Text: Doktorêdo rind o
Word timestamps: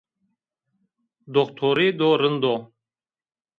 Doktorêdo 1.33 2.09
rind 2.21 2.43
o 2.53 2.55